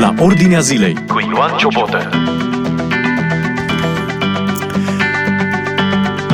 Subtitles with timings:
[0.00, 2.08] la Ordinea Zilei cu Ioan Ciobotă.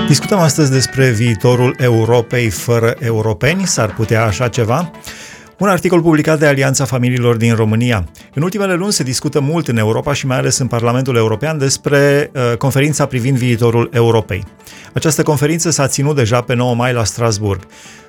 [0.07, 3.67] Discutăm astăzi despre viitorul Europei fără europeni.
[3.67, 4.91] S-ar putea așa ceva?
[5.59, 8.05] Un articol publicat de Alianța Familiilor din România.
[8.35, 12.31] În ultimele luni se discută mult în Europa și mai ales în Parlamentul European despre
[12.35, 14.45] uh, conferința privind viitorul Europei.
[14.95, 17.67] Această conferință s-a ținut deja pe 9 mai la Strasburg.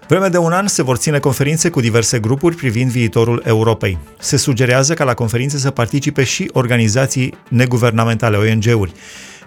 [0.07, 3.97] Vreme de un an se vor ține conferințe cu diverse grupuri privind viitorul Europei.
[4.19, 8.91] Se sugerează ca la conferințe să participe și organizații neguvernamentale, ONG-uri.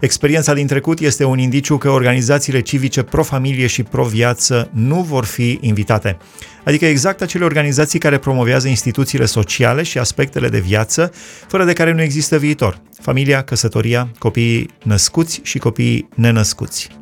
[0.00, 5.58] Experiența din trecut este un indiciu că organizațiile civice pro-familie și pro-viață nu vor fi
[5.60, 6.16] invitate.
[6.64, 11.12] Adică exact acele organizații care promovează instituțiile sociale și aspectele de viață,
[11.48, 12.80] fără de care nu există viitor.
[13.02, 16.99] Familia, căsătoria, copiii născuți și copiii nenăscuți.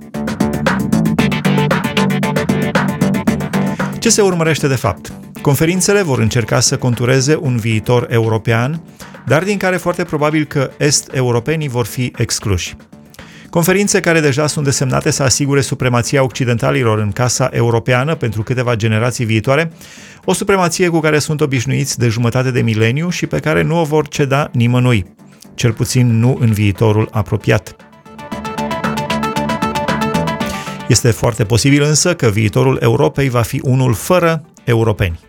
[4.08, 5.12] Ce se urmărește de fapt?
[5.42, 8.82] Conferințele vor încerca să contureze un viitor european,
[9.26, 12.76] dar din care foarte probabil că est-europenii vor fi excluși.
[13.50, 19.24] Conferințe care deja sunt desemnate să asigure supremația occidentalilor în Casa Europeană pentru câteva generații
[19.24, 19.72] viitoare,
[20.24, 23.84] o supremație cu care sunt obișnuiți de jumătate de mileniu și pe care nu o
[23.84, 25.04] vor ceda nimănui,
[25.54, 27.87] cel puțin nu în viitorul apropiat.
[30.88, 35.20] Este foarte posibil însă că viitorul Europei va fi unul fără europeni.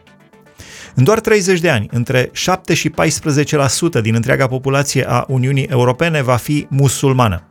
[0.96, 2.94] În doar 30 de ani, între 7 și 14%
[4.02, 7.44] din întreaga populație a Uniunii Europene va fi musulmană.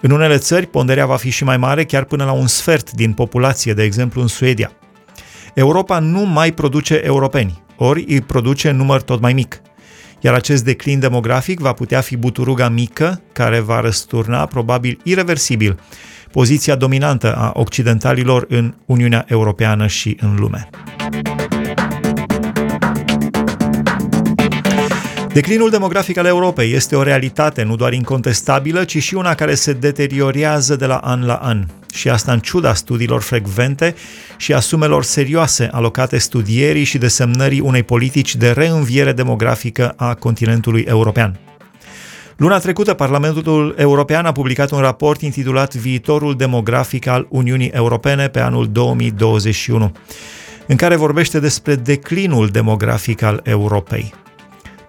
[0.00, 3.12] În unele țări, ponderea va fi și mai mare, chiar până la un sfert din
[3.12, 4.72] populație, de exemplu în Suedia.
[5.54, 9.60] Europa nu mai produce europeni, ori îi produce în număr tot mai mic.
[10.20, 15.78] Iar acest declin demografic va putea fi buturuga mică, care va răsturna, probabil irreversibil,
[16.32, 20.68] poziția dominantă a occidentalilor în Uniunea Europeană și în lume.
[25.32, 29.72] Declinul demografic al Europei este o realitate nu doar incontestabilă, ci și una care se
[29.72, 31.66] deteriorează de la an la an.
[31.92, 33.94] Și asta în ciuda studiilor frecvente
[34.36, 40.84] și a sumelor serioase alocate studierii și desemnării unei politici de reînviere demografică a continentului
[40.88, 41.38] european.
[42.36, 48.40] Luna trecută, Parlamentul European a publicat un raport intitulat Viitorul demografic al Uniunii Europene pe
[48.40, 49.92] anul 2021,
[50.66, 54.12] în care vorbește despre declinul demografic al Europei.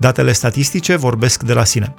[0.02, 1.94] Datele statistice vorbesc de la sine.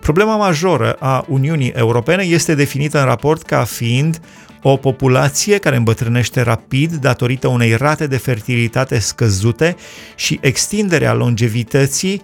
[0.00, 4.20] Problema majoră a Uniunii Europene este definită în raport ca fiind
[4.62, 9.76] o populație care îmbătrânește rapid datorită unei rate de fertilitate scăzute
[10.14, 12.22] și extinderea longevității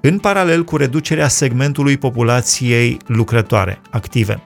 [0.00, 4.42] în paralel cu reducerea segmentului populației lucrătoare, active.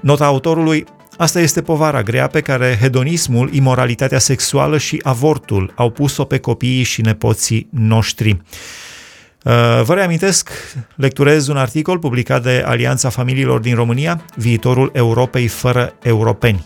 [0.00, 0.84] Nota autorului
[1.18, 6.82] Asta este povara grea pe care hedonismul, imoralitatea sexuală și avortul au pus-o pe copiii
[6.82, 8.30] și nepoții noștri.
[8.30, 10.50] Uh, vă reamintesc,
[10.94, 16.64] lecturez un articol publicat de Alianța Familiilor din România, Viitorul Europei fără europeni.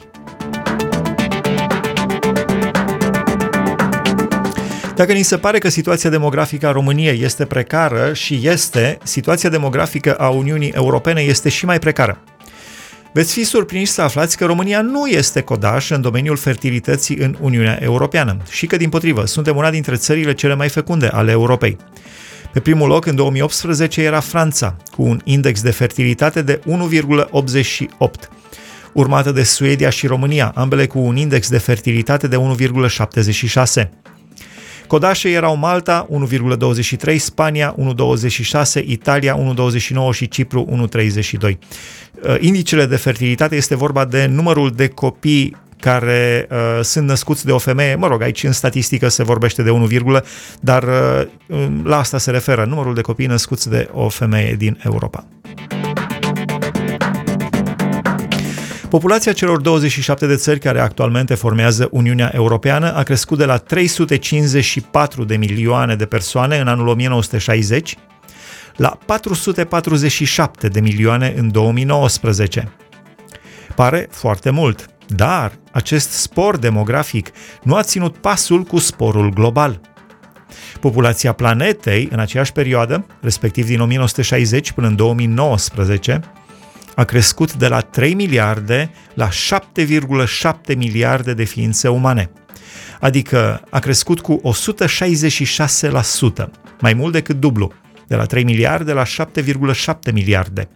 [4.94, 10.14] Dacă ni se pare că situația demografică a României este precară și este, situația demografică
[10.14, 12.18] a Uniunii Europene este și mai precară.
[13.12, 17.78] Veți fi surprinși să aflați că România nu este codaș în domeniul fertilității în Uniunea
[17.82, 21.76] Europeană și că, din potrivă, suntem una dintre țările cele mai fecunde ale Europei.
[22.52, 27.86] Pe primul loc, în 2018, era Franța, cu un index de fertilitate de 1,88,
[28.92, 33.88] urmată de Suedia și România, ambele cu un index de fertilitate de 1,76.
[34.90, 36.08] Codașe erau Malta
[37.08, 41.40] 1,23, Spania 1,26, Italia 1,29 și Cipru 1,32.
[41.42, 47.52] Uh, indicele de fertilitate este vorba de numărul de copii care uh, sunt născuți de
[47.52, 49.88] o femeie, mă rog, aici în statistică se vorbește de 1,
[50.60, 55.26] dar uh, la asta se referă numărul de copii născuți de o femeie din Europa.
[58.90, 65.24] Populația celor 27 de țări care actualmente formează Uniunea Europeană a crescut de la 354
[65.24, 67.96] de milioane de persoane în anul 1960
[68.76, 72.72] la 447 de milioane în 2019.
[73.74, 77.30] Pare foarte mult, dar acest spor demografic
[77.62, 79.80] nu a ținut pasul cu sporul global.
[80.80, 86.20] Populația planetei în aceeași perioadă, respectiv din 1960 până în 2019,
[87.00, 92.30] a crescut de la 3 miliarde la 7,7 miliarde de ființe umane.
[93.00, 94.40] Adică a crescut cu
[96.42, 96.48] 166%,
[96.80, 97.72] mai mult decât dublu,
[98.06, 100.68] de la 3 miliarde la 7,7 miliarde.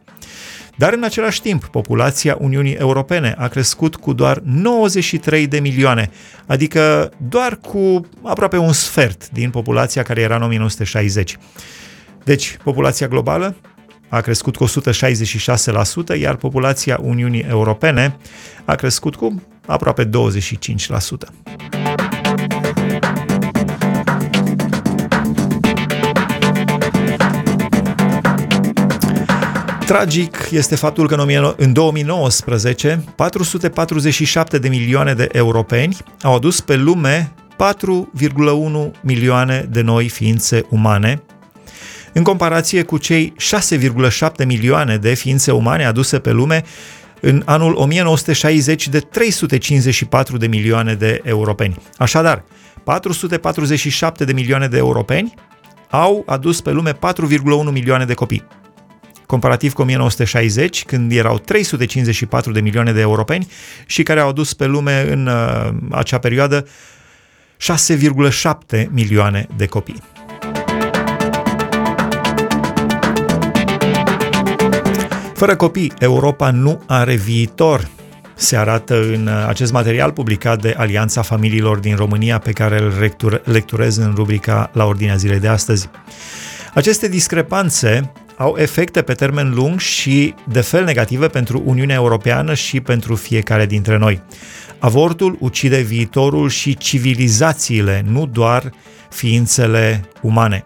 [0.76, 6.10] Dar în același timp, populația Uniunii Europene a crescut cu doar 93 de milioane,
[6.46, 11.36] adică doar cu aproape un sfert din populația care era în 1960.
[12.24, 13.56] Deci, populația globală
[14.14, 18.16] a crescut cu 166%, iar populația Uniunii Europene
[18.64, 20.10] a crescut cu aproape 25%.
[29.86, 31.14] Tragic este faptul că
[31.56, 40.08] în 2019 447 de milioane de europeni au adus pe lume 4,1 milioane de noi
[40.08, 41.22] ființe umane,
[42.14, 43.32] în comparație cu cei
[43.78, 46.64] 6,7 milioane de ființe umane aduse pe lume
[47.20, 51.76] în anul 1960 de 354 de milioane de europeni.
[51.96, 52.44] Așadar,
[52.84, 55.34] 447 de milioane de europeni
[55.90, 56.98] au adus pe lume 4,1
[57.72, 58.44] milioane de copii
[59.26, 63.46] comparativ cu 1960, când erau 354 de milioane de europeni
[63.86, 66.66] și care au adus pe lume în uh, acea perioadă
[67.58, 70.13] 6,7 milioane de copii.
[75.34, 77.88] Fără copii, Europa nu are viitor,
[78.34, 83.12] se arată în uh, acest material publicat de Alianța Familiilor din România, pe care îl
[83.44, 85.88] lecturez în rubrica La Ordinea Zilei de astăzi.
[86.74, 92.80] Aceste discrepanțe au efecte pe termen lung și de fel negative pentru Uniunea Europeană și
[92.80, 94.22] pentru fiecare dintre noi.
[94.78, 98.70] Avortul ucide viitorul și civilizațiile, nu doar
[99.10, 100.64] ființele umane.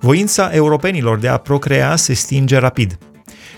[0.00, 2.98] Voința europenilor de a procrea se stinge rapid,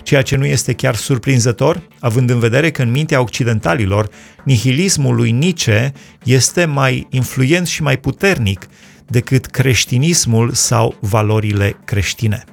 [0.08, 4.08] ceea ce nu este chiar surprinzător, având în vedere că în mintea occidentalilor
[4.44, 5.92] nihilismul lui Nietzsche
[6.24, 8.66] este mai influent și mai puternic
[9.06, 12.44] decât creștinismul sau valorile creștine.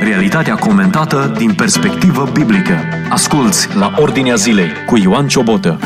[0.00, 2.78] Realitatea comentată din perspectivă biblică.
[3.08, 5.80] Asculți la Ordinea Zilei cu Ioan Ciobotă.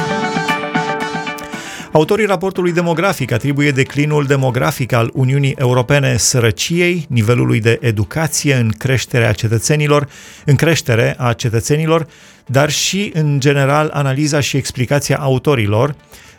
[1.96, 9.32] Autorii raportului demografic atribuie declinul demografic al Uniunii Europene sărăciei, nivelului de educație în creșterea
[9.32, 10.08] cetățenilor,
[10.44, 12.06] în creștere a cetățenilor,
[12.46, 15.94] dar și, în general, analiza și explicația autorilor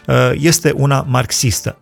[0.07, 1.77] uh, este una marxistă.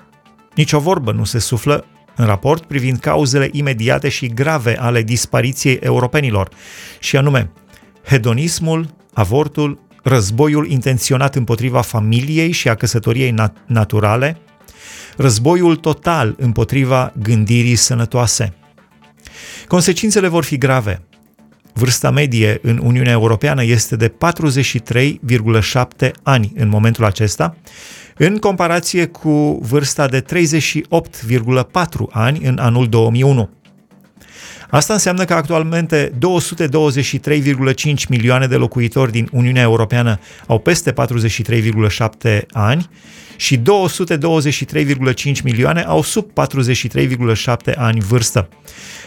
[0.54, 1.86] Nici o vorbă nu se suflă
[2.16, 6.50] în raport privind cauzele imediate și grave ale dispariției europenilor,
[7.00, 7.50] și anume
[8.06, 14.38] hedonismul, avortul, războiul intenționat împotriva familiei și a căsătoriei nat- naturale,
[15.18, 18.54] războiul total împotriva gândirii sănătoase.
[19.68, 21.02] Consecințele vor fi grave.
[21.74, 27.56] Vârsta medie în Uniunea Europeană este de 43,7 ani în momentul acesta,
[28.18, 30.26] în comparație cu vârsta de 38,4
[32.12, 33.50] ani în anul 2001.
[34.76, 36.18] Asta înseamnă că actualmente 223,5
[38.10, 42.90] milioane de locuitori din Uniunea Europeană au peste 43,7 ani
[43.36, 43.64] și 223,5
[45.44, 46.30] milioane au sub
[47.68, 48.50] 43,7 ani vârstă.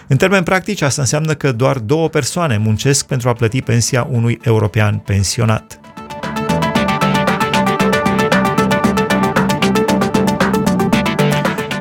[0.07, 4.39] În termeni practici, asta înseamnă că doar două persoane muncesc pentru a plăti pensia unui
[4.43, 5.81] european pensionat.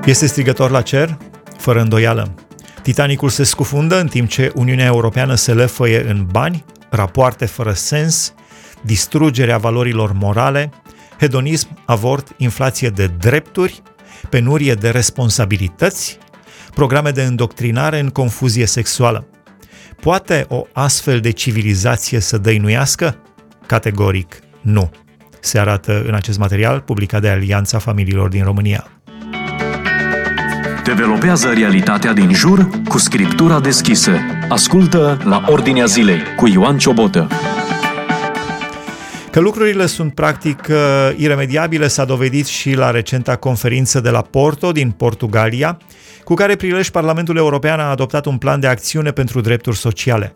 [0.05, 1.17] Este strigător la cer?
[1.57, 2.46] Fără îndoială.
[2.87, 8.33] Titanicul se scufundă în timp ce Uniunea Europeană se lăfăie în bani, rapoarte fără sens,
[8.81, 10.69] distrugerea valorilor morale,
[11.19, 13.81] hedonism, avort, inflație de drepturi,
[14.29, 16.17] penurie de responsabilități,
[16.73, 19.27] programe de îndoctrinare în confuzie sexuală.
[20.01, 23.17] Poate o astfel de civilizație să dăinuiască?
[23.65, 24.89] Categoric nu.
[25.39, 28.96] Se arată în acest material publicat de Alianța Familiilor din România.
[30.87, 34.11] Developează realitatea din jur cu scriptura deschisă.
[34.49, 37.27] Ascultă la Ordinea Zilei cu Ioan Ciobotă.
[39.31, 40.75] Că lucrurile sunt practic uh,
[41.17, 45.77] iremediabile s-a dovedit și la recenta conferință de la Porto din Portugalia,
[46.23, 50.33] cu care prilej Parlamentul European a adoptat un plan de acțiune pentru drepturi sociale.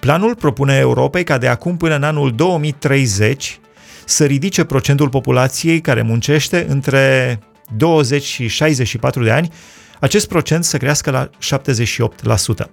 [0.00, 3.60] Planul propune Europei ca de acum până în anul 2030
[4.04, 7.38] să ridice procentul populației care muncește între
[7.76, 9.52] 20 și 64 de ani,
[10.00, 11.30] acest procent să crească la
[12.64, 12.70] 78%.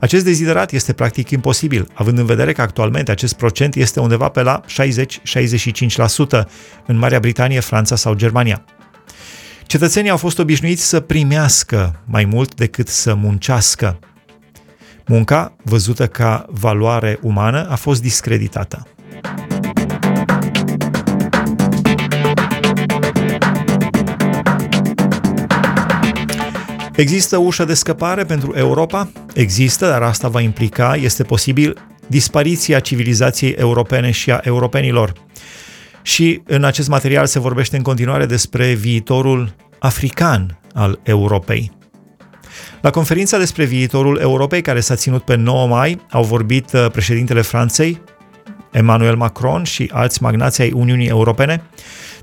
[0.00, 4.42] Acest deziderat este practic imposibil, având în vedere că actualmente acest procent este undeva pe
[4.42, 6.44] la 60-65%
[6.86, 8.64] în Marea Britanie, Franța sau Germania.
[9.66, 13.98] Cetățenii au fost obișnuiți să primească mai mult decât să muncească.
[15.06, 18.86] Munca, văzută ca valoare umană, a fost discreditată.
[26.96, 29.10] Există ușă de scăpare pentru Europa?
[29.34, 31.76] Există, dar asta va implica, este posibil,
[32.06, 35.12] dispariția civilizației europene și a europenilor.
[36.02, 41.72] Și în acest material se vorbește în continuare despre viitorul african al Europei.
[42.80, 47.40] La conferința despre viitorul Europei, care s-a ținut pe 9 mai, au vorbit uh, președintele
[47.40, 48.02] Franței,
[48.76, 51.62] Emmanuel Macron și alți magnați ai Uniunii Europene,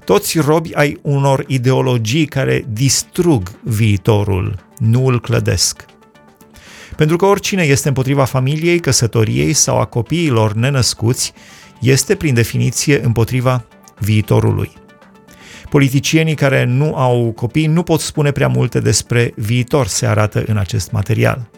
[0.06, 5.86] toți robi ai unor ideologii care distrug viitorul, nu îl clădesc.
[6.96, 11.34] Pentru că oricine este împotriva familiei, căsătoriei sau a copiilor nenăscuți,
[11.80, 13.66] este prin definiție împotriva
[14.00, 14.72] viitorului.
[15.70, 20.58] Politicienii care nu au copii nu pot spune prea multe despre viitor, se arată în
[20.58, 21.50] acest material.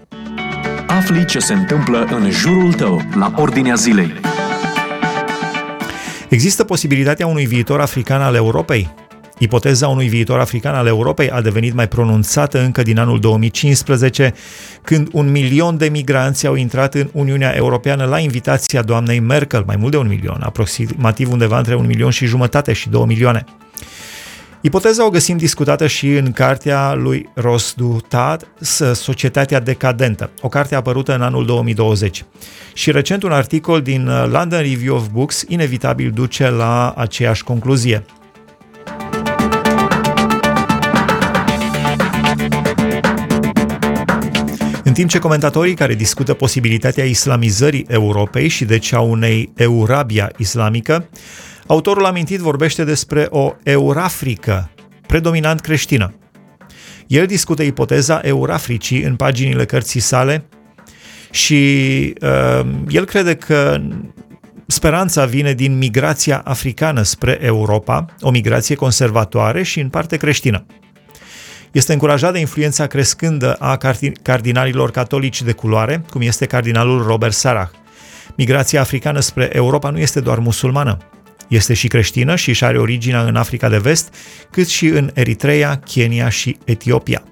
[0.87, 4.13] Afli ce se întâmplă în jurul tău, la ordinea zilei.
[6.36, 8.94] Există posibilitatea unui viitor african al Europei?
[9.38, 14.34] Ipoteza unui viitor african al Europei a devenit mai pronunțată încă din anul 2015,
[14.84, 19.75] când un milion de migranți au intrat în Uniunea Europeană la invitația doamnei Merkel, mai
[19.75, 23.44] mult de un milion, aproximativ undeva între un milion și jumătate și două milioane.
[24.65, 28.48] Ipoteza o găsim discutată și în cartea lui Rosdutat,
[28.93, 32.25] Societatea Decadentă, o carte apărută în anul 2020.
[32.74, 38.05] Și recent un articol din uh, London Review of Books inevitabil duce la aceeași concluzie.
[44.84, 51.07] În timp ce comentatorii care discută posibilitatea islamizării Europei și deci a unei Eurabia islamică,
[51.67, 54.69] autorul amintit vorbește despre o Eurafrică
[55.07, 56.13] predominant creștină.
[57.07, 60.45] El discută ipoteza Eurafricii în paginile cărții sale
[61.31, 63.81] și uh, el crede că
[64.67, 70.65] speranța vine din migrația africană spre Europa, o migrație conservatoare și în parte creștină.
[71.72, 73.77] Este încurajat de influența crescândă a
[74.22, 77.69] cardinalilor catolici de culoare, cum este cardinalul Robert Sarah.
[78.36, 80.98] Migrația africană spre Europa nu este doar musulmană.
[81.47, 84.15] Este și creștină și își are originea în Africa de Vest,
[84.51, 87.23] cât și în Eritrea, Kenya și Etiopia.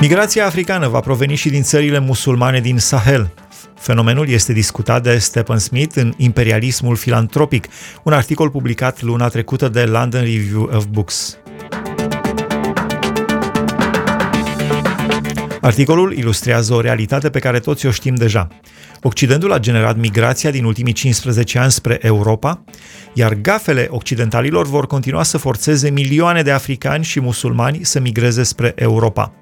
[0.00, 3.34] Migrația africană va proveni și din țările musulmane din Sahel.
[3.78, 7.66] Fenomenul este discutat de Stephen Smith în Imperialismul filantropic,
[8.02, 11.38] un articol publicat luna trecută de London Review of Books.
[15.62, 18.48] Articolul ilustrează o realitate pe care toți o știm deja.
[19.02, 22.64] Occidentul a generat migrația din ultimii 15 ani spre Europa,
[23.12, 28.72] iar gafele occidentalilor vor continua să forțeze milioane de africani și musulmani să migreze spre
[28.76, 29.32] Europa.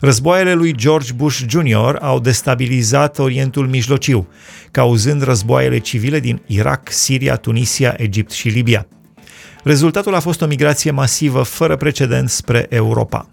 [0.00, 1.96] Războaiele lui George Bush Jr.
[2.00, 4.28] au destabilizat Orientul Mijlociu,
[4.70, 8.86] cauzând războaiele civile din Irak, Siria, Tunisia, Egipt și Libia.
[9.64, 13.28] Rezultatul a fost o migrație masivă fără precedent spre Europa.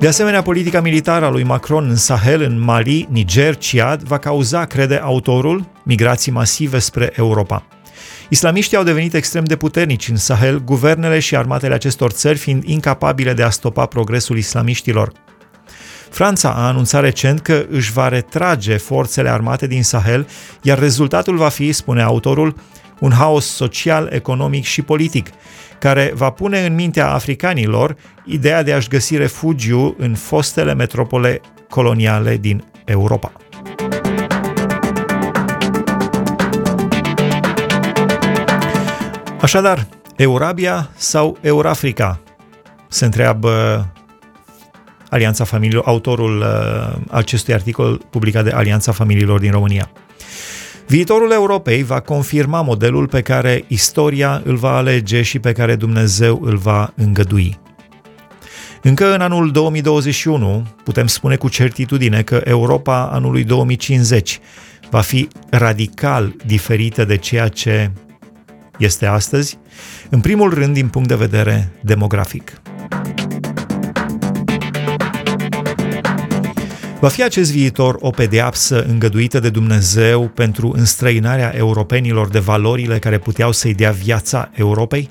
[0.00, 4.64] De asemenea, politica militară a lui Macron în Sahel, în Mali, Niger, Ciad va cauza,
[4.64, 7.66] crede autorul, migrații masive spre Europa.
[8.28, 13.32] Islamiștii au devenit extrem de puternici în Sahel, guvernele și armatele acestor țări fiind incapabile
[13.32, 15.12] de a stopa progresul islamiștilor.
[16.10, 20.26] Franța a anunțat recent că își va retrage forțele armate din Sahel,
[20.62, 22.54] iar rezultatul va fi, spune autorul,
[23.00, 25.30] un haos social, economic și politic,
[25.80, 32.36] care va pune în mintea africanilor ideea de a-și găsi refugiu în fostele metropole coloniale
[32.36, 33.32] din Europa.
[39.40, 42.20] Așadar, Eurabia sau Eurafrica?
[42.88, 43.86] Se întreabă
[45.10, 49.90] Alianța Familiilor, autorul uh, acestui articol publicat de Alianța Familiilor din România.
[50.90, 56.40] Viitorul Europei va confirma modelul pe care istoria îl va alege și pe care Dumnezeu
[56.42, 57.58] îl va îngădui.
[58.82, 64.40] Încă în anul 2021 putem spune cu certitudine că Europa anului 2050
[64.90, 67.90] va fi radical diferită de ceea ce
[68.78, 69.58] este astăzi,
[70.08, 72.60] în primul rând din punct de vedere demografic.
[77.00, 83.18] Va fi acest viitor o pedeapsă îngăduită de Dumnezeu pentru înstrăinarea europenilor de valorile care
[83.18, 85.10] puteau să-i dea viața Europei?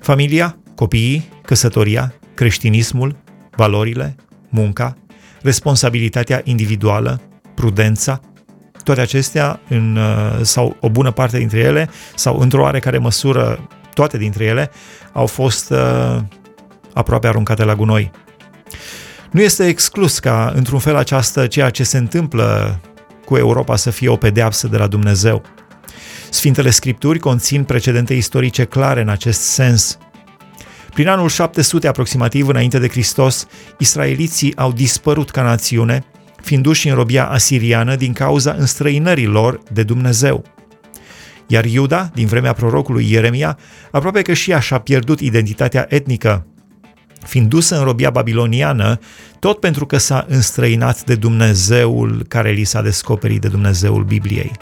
[0.00, 3.16] Familia, copiii, căsătoria, creștinismul,
[3.56, 4.16] valorile,
[4.48, 4.96] munca,
[5.42, 7.20] responsabilitatea individuală,
[7.54, 8.20] prudența,
[8.84, 14.18] toate acestea, în, uh, sau o bună parte dintre ele, sau într-o oarecare măsură toate
[14.18, 14.70] dintre ele,
[15.12, 16.18] au fost uh,
[16.92, 18.10] aproape aruncate la gunoi.
[19.32, 22.80] Nu este exclus ca, într-un fel, această, ceea ce se întâmplă
[23.24, 25.42] cu cu Europa să fie o pedeapsă de la Dumnezeu.
[26.30, 29.98] Sfintele Scripturi conțin precedente istorice clare în acest sens.
[30.94, 33.46] Prin anul 700 aproximativ înainte de Hristos,
[33.78, 36.04] israeliții au dispărut ca națiune,
[36.42, 40.44] fiind duși în robia asiriană din cauza înstrăinării lor de Dumnezeu.
[41.46, 43.58] Iar Iuda, din vremea prorocului Ieremia,
[43.90, 46.46] aproape că și ea și-a pierdut identitatea etnică,
[47.26, 48.98] fiind dusă în robia babiloniană,
[49.38, 54.52] tot pentru că s-a înstrăinat de Dumnezeul care li s-a descoperit de Dumnezeul Bibliei.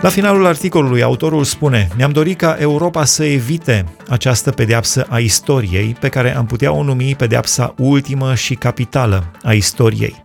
[0.00, 5.96] La finalul articolului, autorul spune Ne-am dorit ca Europa să evite această pedeapsă a istoriei,
[6.00, 10.22] pe care am putea o numi pedeapsa ultimă și capitală a istoriei.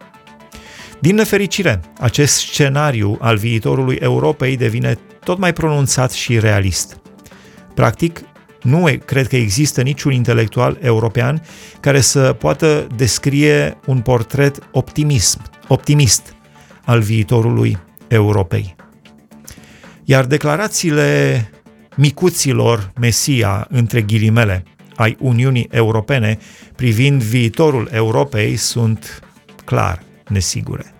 [0.99, 6.99] Din nefericire, acest scenariu al viitorului Europei devine tot mai pronunțat și realist.
[7.73, 8.19] Practic,
[8.61, 11.41] nu cred că există niciun intelectual european
[11.79, 16.35] care să poată descrie un portret optimism, optimist
[16.85, 18.75] al viitorului Europei.
[20.03, 21.49] Iar declarațiile
[21.95, 24.63] micuților Mesia, între ghilimele,
[24.95, 26.37] ai Uniunii Europene
[26.75, 29.23] privind viitorul Europei sunt
[29.65, 30.93] clar nesigure.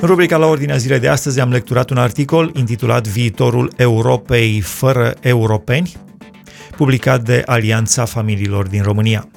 [0.00, 5.14] În rubrica la ordinea zilei de astăzi am lecturat un articol intitulat Viitorul Europei fără
[5.20, 5.96] europeni,
[6.76, 9.28] publicat de Alianța Familiilor din România.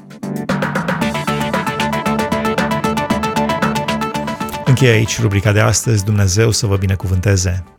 [4.65, 6.05] Încheie aici rubrica de astăzi.
[6.05, 7.78] Dumnezeu să vă binecuvânteze!